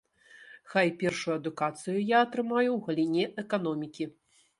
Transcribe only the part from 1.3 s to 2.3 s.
адукацыю я